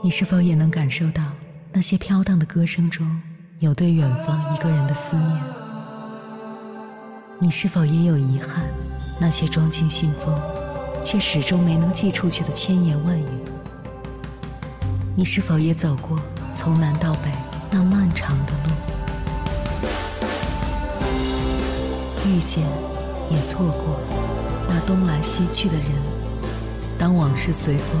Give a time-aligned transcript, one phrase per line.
[0.00, 1.24] 你是否也能感受到
[1.72, 3.20] 那些飘荡的歌声中
[3.58, 5.40] 有对远方一个人的思念？
[7.40, 8.72] 你是否也有遗憾？
[9.18, 10.32] 那些装进信封
[11.04, 13.24] 却始终没能寄出去的千言万语？
[15.16, 16.20] 你是否也走过
[16.52, 17.32] 从南到北
[17.68, 18.70] 那漫长的路？
[22.24, 22.64] 遇见，
[23.32, 23.98] 也错过
[24.68, 25.86] 那东来西去的人。
[26.96, 28.00] 当往事随风，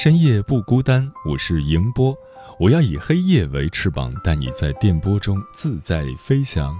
[0.00, 1.10] 深夜不孤单。
[1.28, 2.16] 我是迎波。
[2.56, 6.72] 我要以黑夜为翅膀，带你在电波中自在飞翔。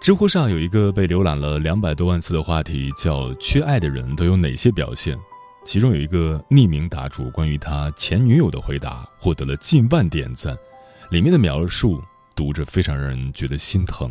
[0.00, 5.14] 知乎上有一个被浏览了两百多万次的话题，叫“缺爱的人都有哪些表现”。
[5.62, 10.56] 其中有一个匿名答主关于他前女友的回答，获得了近万点赞。
[11.10, 12.02] 里面的描述
[12.34, 14.10] 读着非常让人觉得心疼。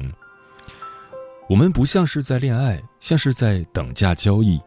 [1.50, 4.62] 我们不像是在恋爱，像是在等价交易。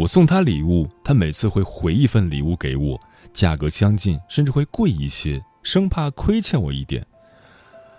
[0.00, 2.98] 我送他礼物，他每次会回一份礼物给我。
[3.34, 7.06] 价格相近，甚至会贵一些，生怕亏欠我一点。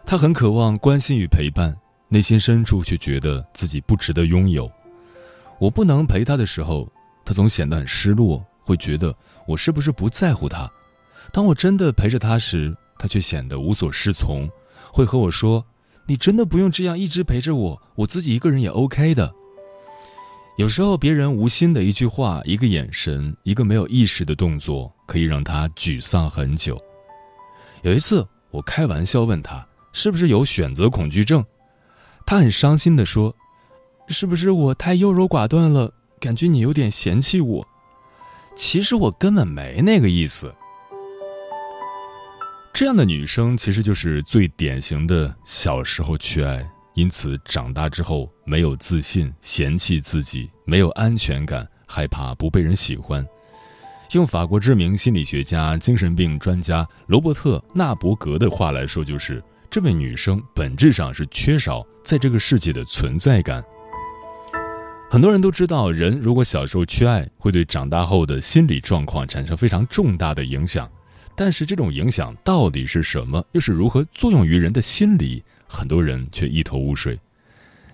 [0.03, 1.77] 他很渴望关心与陪伴，
[2.09, 4.67] 内心深处却觉得自己不值得拥有。
[5.59, 6.91] 我不能陪他的时候，
[7.23, 9.15] 他总显得很失落，会觉得
[9.47, 10.67] 我是不是不在乎他。
[11.31, 14.49] 当我真的陪着他时，他却显得无所适从，
[14.91, 15.63] 会和我说
[16.07, 19.31] ：“你真的不用这样一直陪着我，我自己一个人也 OK 的。”
[20.57, 26.79] 有时候，别人无心的一句话、一个眼神、一个没有意识的动作，可以让他沮丧很久。
[27.81, 31.43] 有一次，我开玩笑问他是不是有选择恐惧症，
[32.25, 33.35] 他很伤心的说
[34.07, 37.67] ：“是不是我太优柔寡断了，感觉你有点嫌弃我？”
[38.55, 40.53] 其实我根本没那个意思。
[42.73, 46.69] 这样的女生其实就是最典型的小时候缺爱。
[46.93, 53.25] 因此，长大之后没有自信，嫌弃自己，没有安全感，害怕不被人喜欢。
[54.11, 63.63] 用法国知名心理学家、精神病专家罗伯特·纳伯格的话来说，就是这位女生本质上是缺少在这个世界的存在感。
[65.09, 70.89] 很多人都知道，人如果小时候缺爱，会对长大后的心理状况产生非常重大的影响。
[71.33, 73.41] 但是，这种影响到底是什么？
[73.53, 75.41] 又是如何作用于人的心理？
[75.71, 77.17] 很多人却一头雾水。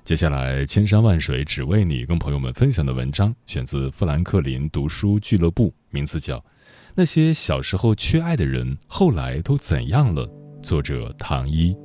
[0.04, 6.38] 接下来，千山万水只为你，跟朋友们分享的文章选自富兰克林读书俱乐部，名字叫
[6.96, 10.28] 《那些小时候缺爱的人后来都怎样了》，
[10.64, 11.76] 作者唐一。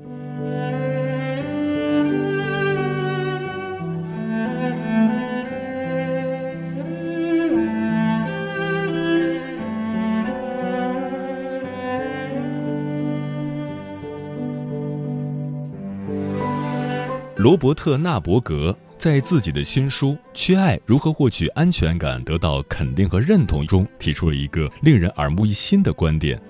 [17.43, 26.41] 罗伯特·纳伯格在自己的新书《缺爱：如何获取安全感、得到肯定和认同》中提出了一个令人耳目一新的观点：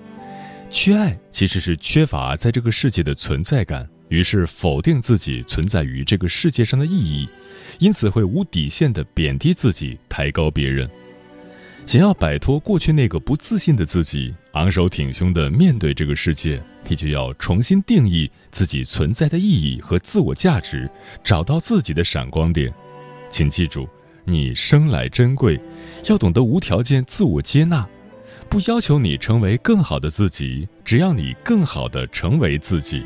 [0.69, 7.27] 缺爱其实是缺乏在这个世界的存在感，于是否定自己存在于这个世界上的意义，
[7.79, 10.87] 因此会无底线地贬低自己，抬高别人。
[11.87, 20.89] 想要摆脱过去那个不自信的自己，昂首挺胸地面对这个世界，你就要重新定义自己存在的意义和自我价值，
[21.23, 22.73] 找到自己的闪光点。
[23.29, 23.87] 请记住，
[24.25, 25.59] 你生来珍贵，
[26.07, 27.87] 要懂得无条件自我接纳，
[28.49, 33.03] 不要求你成为更好的自己，只要你更好的成为自己。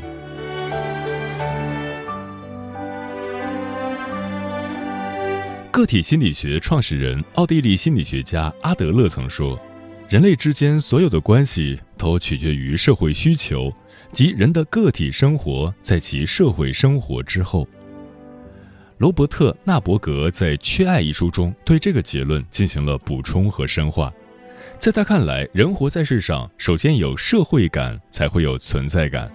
[5.70, 9.56] 个体心理学创始人、奥地利心理学家阿德勒曾说
[10.08, 13.70] ：“人类之间所有的关系都取决于社会需求，
[14.10, 17.68] 即人的个体生活在其社会生活之后。”
[18.96, 24.10] 罗伯特·纳伯格在《缺爱》一书中对这个结论进行了补充和深化。
[24.78, 29.30] 在他看来，人活在世上，首先有社会感，才会有存在感。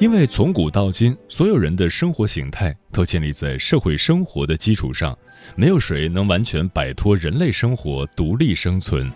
[0.00, 5.16] 因为从古到今，所有人的生活形态都建立在社会生活的基础上，
[5.54, 9.10] 没有谁能完全摆脱人类生活独立生存。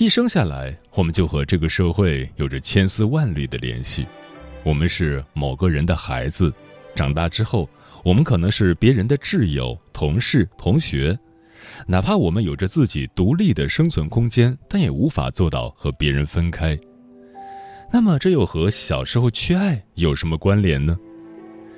[0.00, 4.06] 一生下来，我们就和这个社会有着千丝万缕的联系。
[4.62, 6.50] 我们是某个人的孩子，
[6.94, 7.68] 长大之后，
[8.02, 11.18] 我们可能是别人的挚友、同事、同学。
[11.86, 16.78] 哪怕我们有着自己独立的生存空间，但也无法做到和别人分开。
[17.92, 20.98] 那么这又和小时候缺爱有什么关联呢？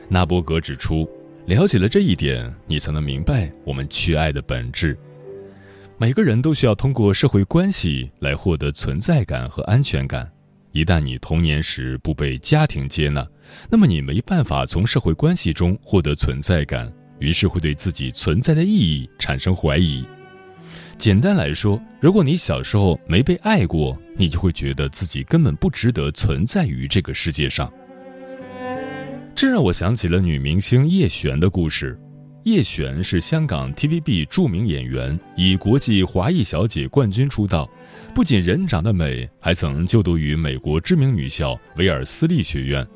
[0.09, 1.11] 纳博格指出，
[1.47, 4.97] 了解了这一点，你才能明白我们缺爱的本质。
[5.99, 10.31] 每个人都需要通过社会关系来获得存在感和安全感。
[10.73, 13.27] 一旦你童年时不被家庭接纳，
[13.71, 20.05] 那么你没办法从社会关系中获得存在感，于是会对自己存在的意义产生怀疑。
[20.97, 27.71] 简单来说，如果你小时候没被爱过，你就会觉得自己根本不值得存在于这个世界上。
[29.35, 31.99] 这让我想起了女明星叶璇的故事。
[32.45, 37.71] 叶璇是香港 TVB 著名演员，以国际华裔小姐冠军出道。
[38.13, 42.87] 不仅人长得美，还曾就读于美国知名女校维尔斯利学院。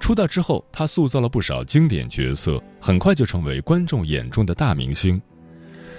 [0.00, 5.20] 出道之后，她塑造了不少经典角色，很快就成为观众眼中的大明星。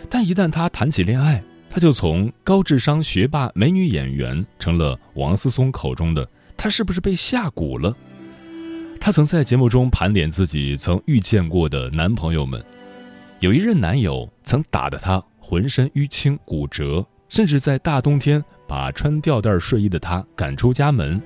[0.10, 6.28] 但一旦她谈起恋爱，她就从高智商学霸美女演员成了王思聪口中的
[6.58, 7.96] “她是不是被下蛊了”。
[9.00, 12.64] 她曾在节目中盘点自己曾遇见过的男朋友们。
[13.40, 21.22] 有一任男友曾打得她浑身淤青、骨折，甚至在大冬天把穿吊带睡衣的她赶出家门。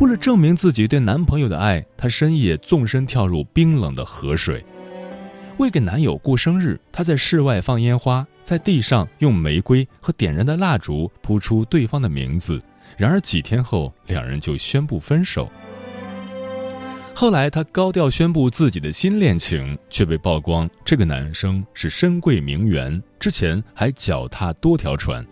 [0.00, 4.62] 为了证明自己对男朋友的爱，她深夜纵身跳入冰冷的河水。
[5.56, 12.60] 为给男友过生日，她在室外放烟花，在地上用玫瑰和点燃的蜡烛铺出对方的名字。
[12.98, 15.50] 然而几天后，两人就宣布分手。
[17.16, 25.24] 后来，她高调宣布自己的新恋情，却被曝光这个男生是深贵名媛，之前还脚踏多条船。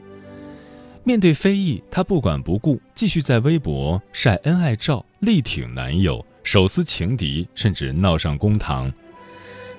[1.03, 8.91] 面对非议，她不管不顾，继续在微博晒恩爱照，力挺男友，手撕情敌，甚至闹上公堂。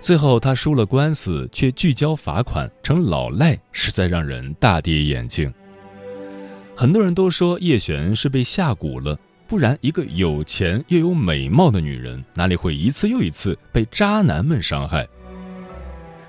[0.01, 5.51] 最后，她输了官司，却拒交罚款，成老赖，实在让人大跌眼镜。
[6.75, 9.17] 很多人都说叶璇是被下蛊了。
[9.53, 15.07] 不然，一个有钱又有美貌的女人，哪里会一次又一次被渣男们伤害？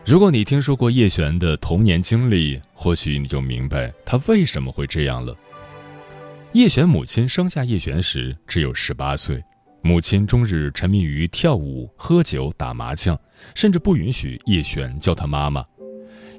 [0.04, 5.34] 如果你听说过叶璇的童年经历，或许你就明白她为什么会这样了。
[6.52, 9.42] 叶璇母亲生下叶璇时只有十八岁，
[9.80, 13.18] 母亲终日沉迷于跳舞、喝酒、打麻将，
[13.54, 15.64] 甚至不允许叶璇叫她妈妈。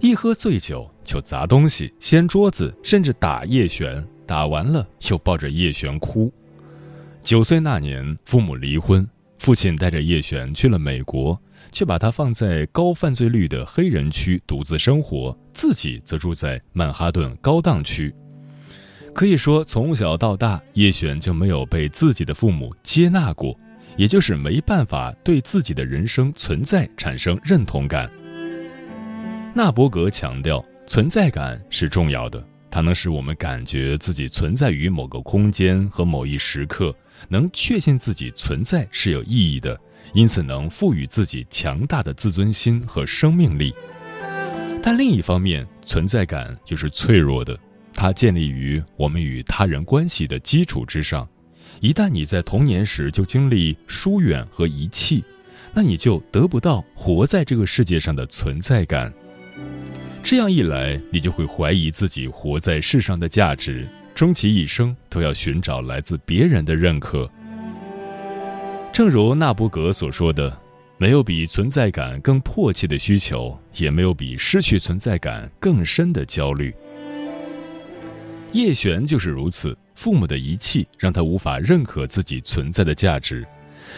[0.02, 6.32] 一喝醉酒就砸东西、掀桌子，甚至打叶璇，打完了又抱着叶璇哭。
[7.26, 9.04] 九岁那年，父母离婚，
[9.40, 11.36] 父亲带着叶璇去了美国，
[11.72, 18.14] 却把她放在高犯罪率的黑人区独自生活，自己则住在曼哈顿高档区。
[19.12, 23.60] 可以说，从小到大，叶璇就没有被自己的父母接纳过，
[23.98, 28.08] 也就是没办法对自己的人生存在产生认同感。
[29.56, 32.46] 纳伯格强调，存在感是重要的，
[32.76, 36.94] 它能使我们感觉自己存在于某个空间和某一时刻。
[37.30, 39.80] 能确信自己存在是有意义的，
[40.14, 43.74] 因此能赋予自己强大的自尊心和生命力。
[44.84, 47.58] 但另一方面，存在感又是脆弱的，
[47.94, 51.26] 它建立于我们与他人关系的基础之上。
[51.80, 55.24] 一旦你在童年时就经历疏远和遗弃，
[55.74, 59.14] 那你就得不到活在这个世界上的存在感。
[60.26, 63.88] 这样一来，你就会怀疑自己活在世上的价值。
[64.16, 67.30] 终其一生都要寻找来自别人的认可。
[68.92, 70.60] 正如纳博格所说的
[70.98, 76.74] ：“没有比存在感更迫切的需求，也没有比失去存在感更深的焦虑。”
[78.52, 83.46] 叶璇就是如此，父母的遗弃让他无法认可自己存在的价值。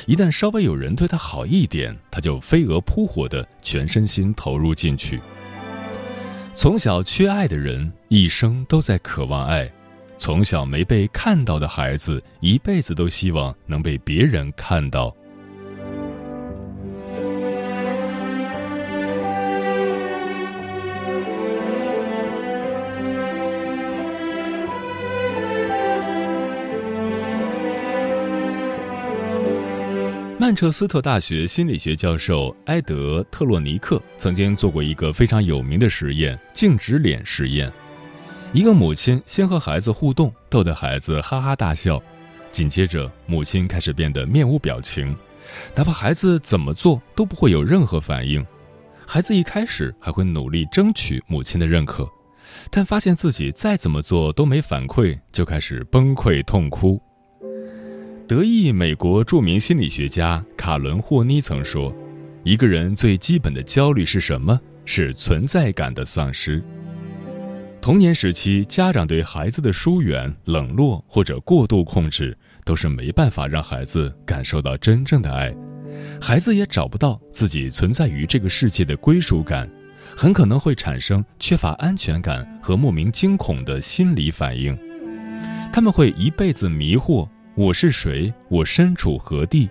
[0.06, 5.22] 一旦稍微有人对他好一点，他就飞蛾扑火的全身心投入进去。
[6.58, 9.72] 从小缺爱的人，一生都在渴望爱。
[10.18, 15.16] 从小没被看到的孩子，一辈子都希望能被别人看到。
[30.48, 37.70] 曼彻斯特大学心理学教授埃德·特洛尼克曾经做过一个非常有名的实验——静止脸实验。
[38.54, 42.01] 一个母亲先和孩子互动，逗得孩子哈哈大笑，
[42.50, 45.13] 紧接着母亲开始变得面无表情，
[45.75, 48.42] 哪怕孩子怎么做都不会有任何反应。
[49.06, 52.10] 孩子一开始还会努力争取母亲的认可，
[52.72, 57.01] 但发现自己再怎么做都没反馈，就开始崩溃痛哭。
[58.28, 61.96] 德意美国著名心理学家卡伦霍妮曾说
[62.44, 64.60] ：“一个人最基本的焦虑是什么？
[64.84, 66.62] 是存在感的丧失。”
[67.80, 75.56] 童年时期，家长对孩子的疏远、冷落或者过度控制，都是没办法让孩子感受到真正的爱，
[76.20, 79.70] 孩子也找不到自己存在于这个世界的归属感，
[80.18, 84.78] 很可能会产生缺乏安全感和莫名惊恐的心理反应。
[85.72, 87.26] 他们会一辈子迷惑：
[87.58, 88.32] 我是谁？
[88.50, 89.68] 我身处何地？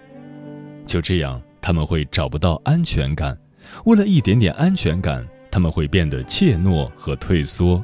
[0.85, 3.38] 就这样，他们会找不到安全感。
[3.85, 7.81] 为了一点点安全感，他们会变得怯懦和退缩。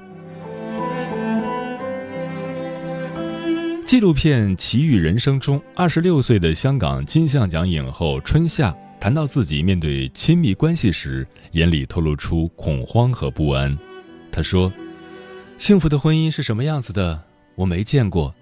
[3.87, 13.79] 纪录片《奇遇人生》中，二十六岁的香港金像奖影后春夏谈到自己面对亲密关系时，眼里透露出恐慌和不安。
[14.33, 14.73] 她说
[15.57, 17.23] ：“幸福的婚姻是什么样子的？
[17.55, 18.35] 我没见过。”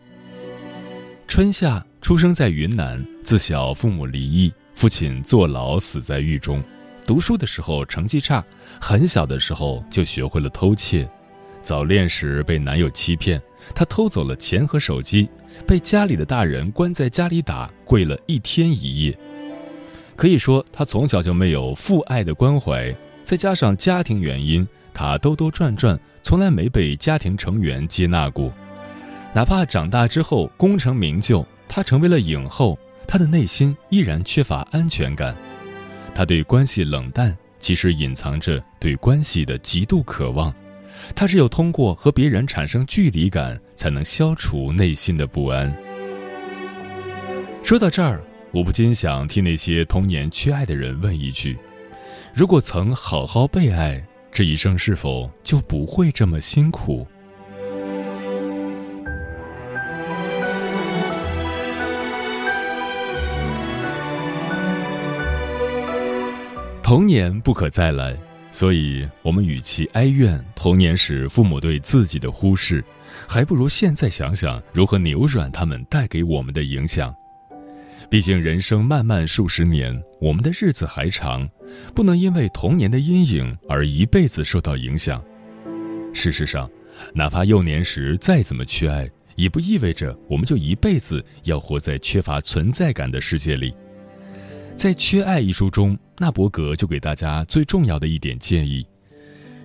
[1.31, 6.61] 春夏出生在云南，自小父母离异，父亲坐牢死在狱中。
[7.07, 8.45] 读书的时候成绩差，
[8.81, 11.09] 很小的时候就学会了偷窃。
[11.63, 13.41] 早恋时被男友欺骗，
[13.77, 15.29] 她偷走了钱和手机。
[15.69, 19.17] 被家里的大人关在家里打，跪了一天一夜。
[20.17, 28.53] 可以说，他从小就没有父爱的关怀，再加上家庭原因，他兜兜转转，从来没被家庭成员接纳过。
[29.33, 35.35] 哪怕长大之后功成名就，他成为了影后，他的内心依然缺乏安全感。
[36.13, 40.53] 他对关系冷淡，其实隐藏着对关系的极度渴望。
[41.15, 45.73] 他只有通过和别人产生距离感，才能消除内心的不安。
[47.63, 48.21] 说到这儿，
[48.51, 51.57] 我不禁想替那些童年缺爱的人问一句：
[52.35, 57.07] 如果曾好好被爱，这一生是否就不会这么辛苦？
[66.90, 68.16] 童年不可再来。
[68.50, 72.85] 所以，我们与其哀怨童年时父母对自己的忽视，
[73.28, 77.14] 还不如现在想想如何扭转他们带给我们的影响。
[78.11, 81.49] 毕竟，人生漫漫数十年，我们的日子还长，
[81.94, 85.23] 不能因为童年的阴影而一辈子受到影响。
[86.12, 86.68] 事实上，
[87.14, 93.73] 哪怕幼年时再怎么缺爱，也不意味着我们就一辈子要活在缺乏存在感的世界里。
[94.75, 98.87] 在《缺爱》一书中，纳伯格就给大家最重要的一点建议：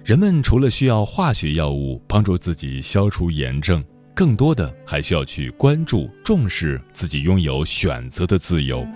[0.06, 3.84] 人们除了需要化学药物帮助自己消除炎症，
[4.14, 8.88] 更多的还需要去关注、重视自己拥有选择的自由。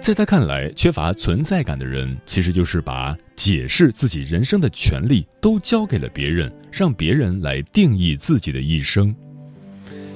[0.00, 9.12] 在他看来，缺乏存在感的人，其实就是把解释自己人生的权利都交给了别人，让别人来定义自己的一生。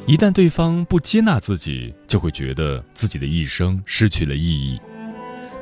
[0.06, 4.78] 一旦对方不接纳自己，就会觉得自己的一生失去了意义。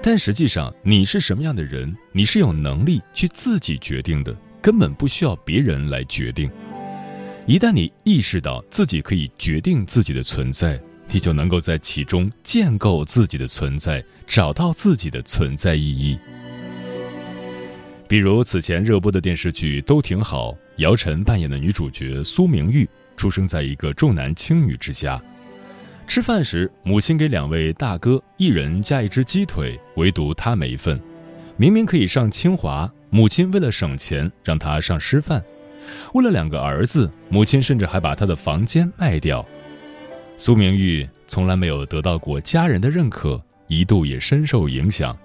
[0.09, 4.33] 但实际上，你是什么样的人，你是有能力去自己决定的，
[4.63, 6.49] 根本不需要别人来决定。
[7.45, 16.17] 一旦你意识到自己可以决定自己的存在，你就能够在其中建构自己的存在，找到自己的存在意义。
[18.07, 25.21] 比如此前热播的电视剧《都挺好》，姚晨扮演的女主角苏明玉，出生在一个重男轻女之家。
[26.07, 30.99] 吃饭时，母亲给两位大哥一人加一只鸡腿，唯独他没份。
[31.57, 35.43] 明明可以上清华，母亲为了省钱让他上师范。
[36.15, 39.45] 为了两个儿子，母亲甚至还把他的房间卖掉。
[40.39, 45.17] 苏明玉从来没有得到过家人的认可，一度也深受影响。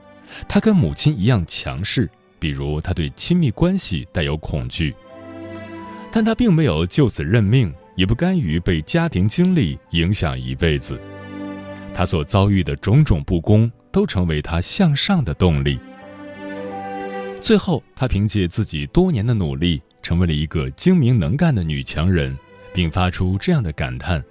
[0.47, 2.09] 他跟母亲一样强势，
[2.39, 4.95] 比如他对亲密关系带有恐惧，
[6.11, 7.73] 但他并没有就此认命。
[7.95, 10.99] 也不甘于被家庭经历影响一辈子，
[11.93, 15.79] 他所遭遇的种种不公都成为他向上的动力。
[17.41, 22.37] 最后，他凭借自己多年的努力，成为了一个精明能干的女强人，
[22.71, 24.23] 并发出这样的感叹：“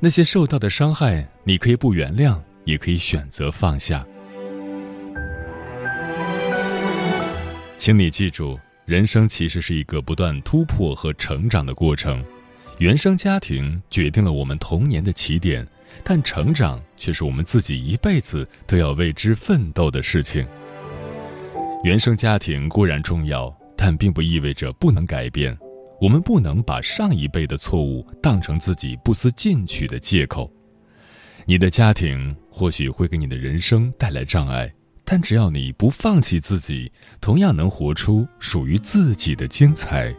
[0.00, 4.06] 那些受到的伤害，你可以不原谅，也可以选择放下。”
[7.76, 12.24] 请你记住，人生其实是一个不断突破和成长的过程。
[12.78, 15.66] 原生家庭决定了我们童年的起点，
[16.02, 20.46] 但成长却是我们自己一辈子都要为之奋斗的事情。
[21.84, 25.56] 原生家庭固然重要，但并不意味着不能改变。
[26.00, 30.50] 我们不能把上一辈的错误当成自己不思进取的借口。
[31.46, 34.70] 你的家庭或许会给你的人生带来障碍，
[35.04, 36.90] 但只要你不放弃自己，
[37.20, 40.14] 同样能活出属于自己的精彩。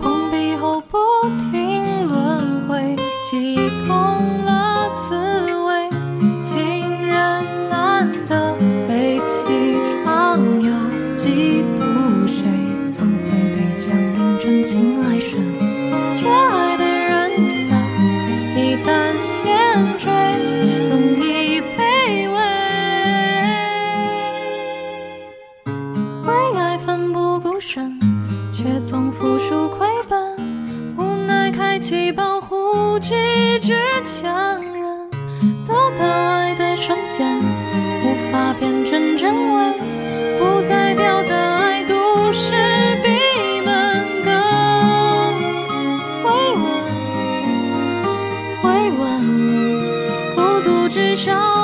[0.00, 0.98] 碰壁后不
[1.50, 2.96] 停轮回，
[3.30, 3.68] 记忆
[50.34, 51.57] 孤独至少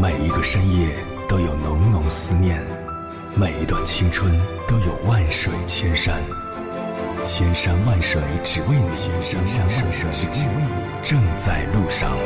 [0.00, 0.94] 每一个深夜
[1.28, 2.62] 都有浓浓思念，
[3.34, 4.32] 每一段青春
[4.68, 6.22] 都有万水千山，
[7.20, 12.16] 千山万水只为你，千山万水只为你，正在路上。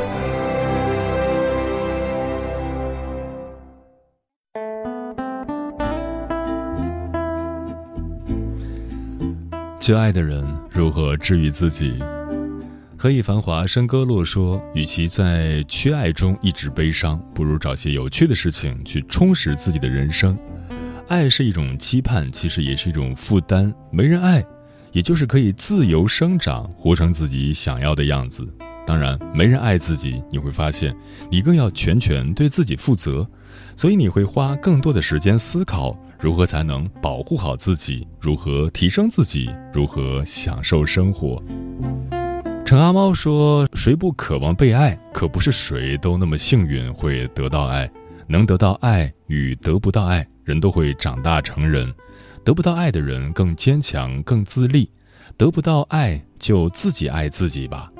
[9.79, 11.99] 缺爱的人如何治愈自己？
[13.03, 20.39] 何以繁华笙歌落说，与其在缺爱中一直悲伤，不如找些有趣的事情去充实自己的人生。
[21.09, 23.73] 爱是一种期盼，其实也是一种负担。
[23.91, 24.41] 没人爱，
[24.93, 28.47] 也就是可以自由生长，活成自己想要的样子。
[28.87, 30.95] 当然，没人爱自己，你会发现
[31.29, 33.29] 你更要全权对自己负责，
[33.75, 41.43] 所以你会花更多的时间思考如何才能保护好自己，如何提升自己，如何享受生活。
[42.65, 44.97] 陈阿猫说：“谁不渴望被爱？
[45.11, 47.91] 可不是谁都那么幸运会得到爱。
[48.25, 51.93] 能得到爱与得不到爱，人都会长大成人。
[52.45, 54.87] 得不到爱的人更坚强、更自立；
[55.35, 57.91] 得不到爱，就自己爱自己吧。”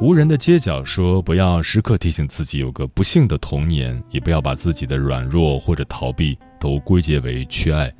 [0.00, 7.92] 无人的街角说：“不要时刻提醒自己有个不幸的童年，也不要把自己的软弱或者逃避都归结为缺爱。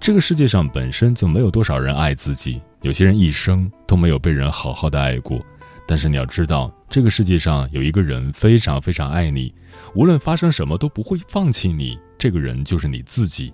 [0.00, 5.44] 这个世界上本身就没有多少人爱自己，有些人一生都没有被人好好的爱过。
[5.88, 9.52] 但是你要知道，这个世界上有一个人非常非常爱你，
[9.96, 11.98] 无论发生什么都不会放弃你。
[12.16, 13.52] 这个人就是你自己。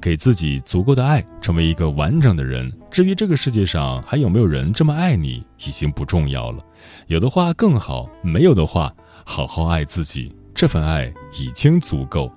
[0.00, 2.72] 给自己足够的爱，成为一个完整的人。
[2.90, 6.64] 至于这个世界上还有没有人这么爱你，已经不重要了。
[7.08, 8.90] 有的话更好，没有的话，
[9.26, 12.32] 好好爱自己，这份爱已经足够。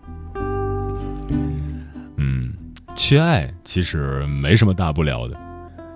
[2.17, 2.53] 嗯，
[2.93, 5.44] 缺爱其实没什么大不了的。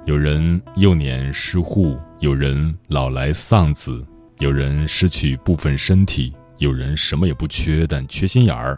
[0.10, 4.04] 有人幼年失户，有人老来丧子，
[4.40, 8.76] 有人失去部分身体，有人什么也不缺，但缺心眼儿。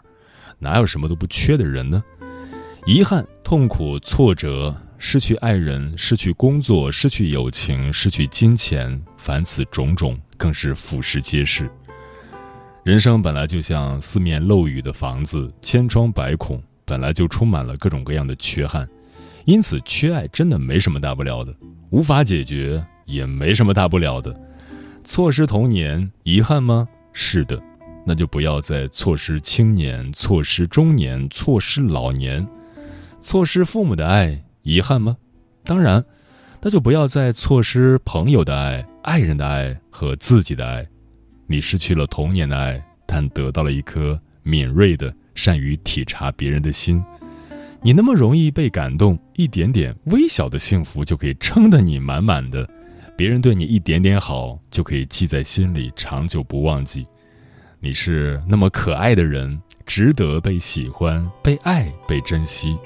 [0.58, 2.04] 哪有什么都不缺的人呢？
[2.84, 11.66] 遗憾、痛苦、挫折，失去爱人，失去工作，失去友情，失去金钱，凡此种种，更是俯拾皆是。
[12.84, 18.86] 人生本来就像四面漏雨的房子，千疮百孔，本来就充满了各种各样的缺憾，
[19.44, 21.54] 因此缺爱真的没什么大不了的，
[21.90, 24.38] 无法解决也没什么大不了的。
[25.04, 26.88] 错失童年，遗憾吗？
[27.12, 27.60] 是的，
[28.06, 32.46] 那就不要再错失青年，错失中年，错失老年。
[33.20, 35.16] 错失父母的爱，遗憾吗？
[35.64, 36.04] 当然，
[36.60, 40.86] 那就不要再错失朋友的爱、爱人的爱和自己的爱。
[41.46, 47.02] 你失去了童年的爱，但得到了一颗敏锐的、善于体察别人的心。
[47.84, 52.68] 你那么容易被感动，一点点微小的幸福就可以撑得你满满的。
[53.16, 57.04] 别人对你一点点好，就可以记在心里，长久不忘记。
[57.80, 62.78] 你是那么可爱的人，值得被喜欢、被爱、被珍惜。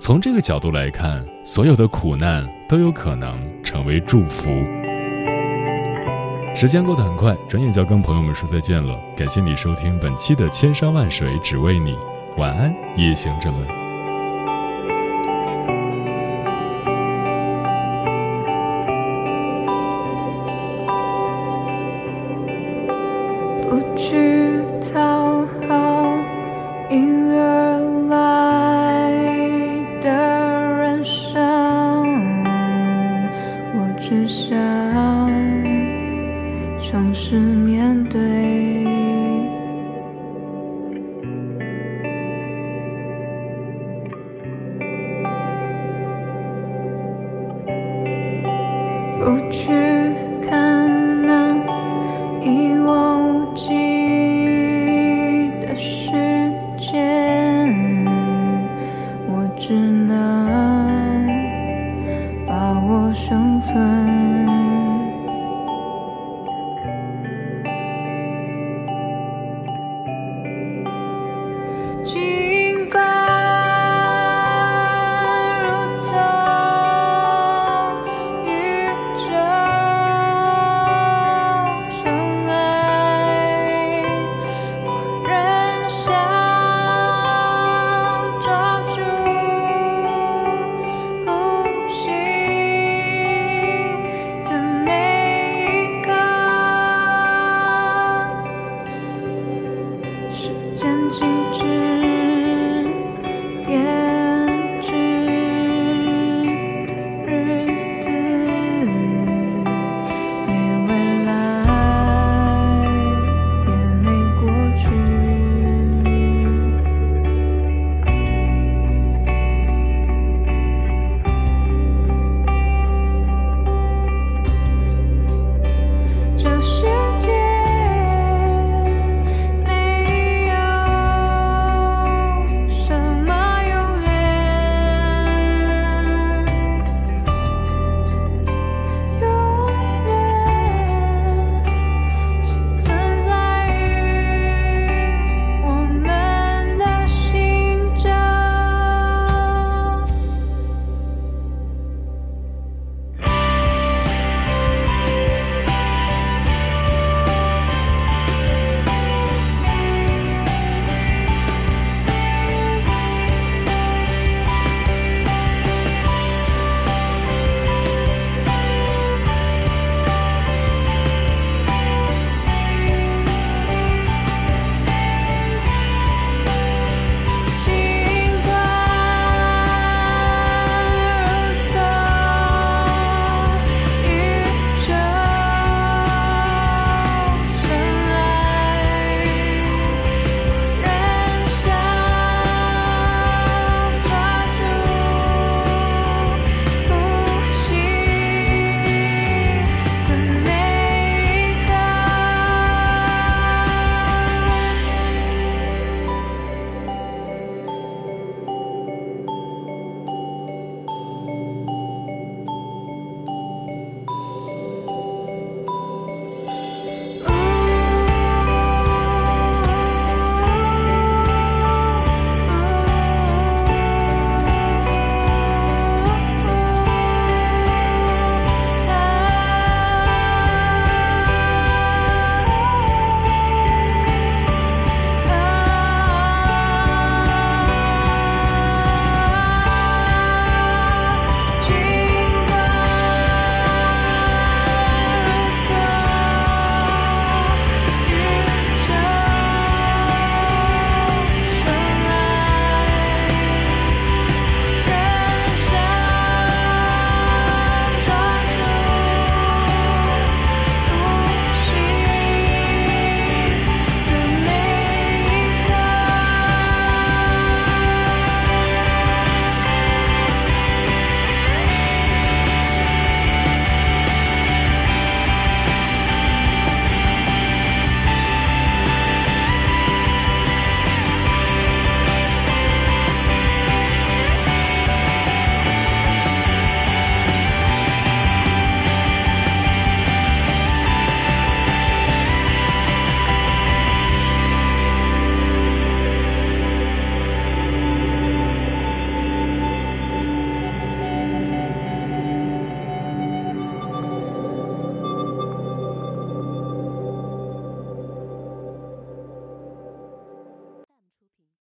[0.00, 4.48] 从这个角度来看，所有的苦难都有可能成为祝福。
[6.56, 8.98] 时间过得很快，转眼就要跟朋友们说再见了。
[9.14, 11.92] 感谢你收听本期的《千山万水只为你》，
[12.38, 13.83] 晚安，夜行者们。
[59.56, 61.26] 只能
[62.46, 64.33] 把握生存。